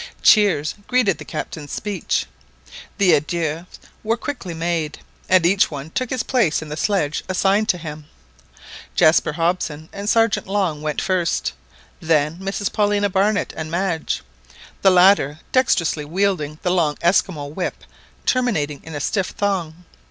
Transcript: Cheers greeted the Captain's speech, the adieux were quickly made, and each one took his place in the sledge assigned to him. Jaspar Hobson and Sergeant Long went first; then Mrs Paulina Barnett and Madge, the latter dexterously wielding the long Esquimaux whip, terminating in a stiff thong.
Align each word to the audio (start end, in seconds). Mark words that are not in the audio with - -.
Cheers 0.23 0.73
greeted 0.87 1.19
the 1.19 1.25
Captain's 1.25 1.71
speech, 1.71 2.25
the 2.97 3.13
adieux 3.15 3.67
were 4.03 4.17
quickly 4.17 4.55
made, 4.55 4.97
and 5.29 5.45
each 5.45 5.69
one 5.69 5.91
took 5.91 6.09
his 6.09 6.23
place 6.23 6.59
in 6.63 6.69
the 6.69 6.75
sledge 6.75 7.23
assigned 7.29 7.69
to 7.69 7.77
him. 7.77 8.05
Jaspar 8.95 9.33
Hobson 9.33 9.89
and 9.93 10.09
Sergeant 10.09 10.47
Long 10.47 10.81
went 10.81 10.99
first; 11.03 11.53
then 11.99 12.37
Mrs 12.39 12.73
Paulina 12.73 13.11
Barnett 13.11 13.53
and 13.55 13.69
Madge, 13.69 14.23
the 14.81 14.89
latter 14.89 15.39
dexterously 15.51 16.03
wielding 16.03 16.57
the 16.63 16.71
long 16.71 16.97
Esquimaux 17.03 17.53
whip, 17.53 17.83
terminating 18.25 18.81
in 18.83 18.95
a 18.95 18.99
stiff 18.99 19.27
thong. 19.27 19.85